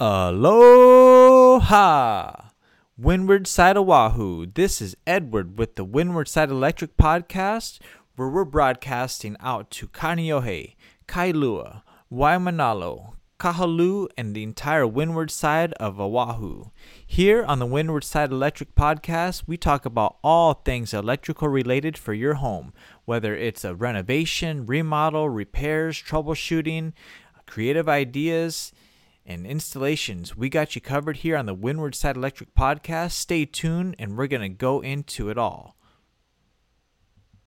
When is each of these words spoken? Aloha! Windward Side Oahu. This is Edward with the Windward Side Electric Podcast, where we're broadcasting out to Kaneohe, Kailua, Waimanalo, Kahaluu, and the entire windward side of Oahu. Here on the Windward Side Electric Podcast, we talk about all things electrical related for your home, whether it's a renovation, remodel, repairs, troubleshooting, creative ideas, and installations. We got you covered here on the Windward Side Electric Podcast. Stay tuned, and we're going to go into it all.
Aloha! 0.00 1.70
Windward 2.96 3.48
Side 3.48 3.76
Oahu. 3.76 4.46
This 4.46 4.80
is 4.80 4.96
Edward 5.08 5.58
with 5.58 5.74
the 5.74 5.82
Windward 5.82 6.28
Side 6.28 6.50
Electric 6.50 6.96
Podcast, 6.96 7.80
where 8.14 8.28
we're 8.28 8.44
broadcasting 8.44 9.36
out 9.40 9.72
to 9.72 9.88
Kaneohe, 9.88 10.76
Kailua, 11.08 11.82
Waimanalo, 12.12 13.14
Kahaluu, 13.40 14.06
and 14.16 14.36
the 14.36 14.44
entire 14.44 14.86
windward 14.86 15.32
side 15.32 15.72
of 15.80 15.98
Oahu. 15.98 16.66
Here 17.04 17.44
on 17.44 17.58
the 17.58 17.66
Windward 17.66 18.04
Side 18.04 18.30
Electric 18.30 18.76
Podcast, 18.76 19.48
we 19.48 19.56
talk 19.56 19.84
about 19.84 20.18
all 20.22 20.54
things 20.54 20.94
electrical 20.94 21.48
related 21.48 21.98
for 21.98 22.14
your 22.14 22.34
home, 22.34 22.72
whether 23.04 23.34
it's 23.34 23.64
a 23.64 23.74
renovation, 23.74 24.64
remodel, 24.64 25.28
repairs, 25.28 26.00
troubleshooting, 26.00 26.92
creative 27.46 27.88
ideas, 27.88 28.72
and 29.28 29.46
installations. 29.46 30.36
We 30.36 30.48
got 30.48 30.74
you 30.74 30.80
covered 30.80 31.18
here 31.18 31.36
on 31.36 31.46
the 31.46 31.54
Windward 31.54 31.94
Side 31.94 32.16
Electric 32.16 32.54
Podcast. 32.54 33.12
Stay 33.12 33.44
tuned, 33.44 33.94
and 33.98 34.16
we're 34.16 34.26
going 34.26 34.40
to 34.40 34.48
go 34.48 34.80
into 34.80 35.28
it 35.28 35.38
all. 35.38 35.77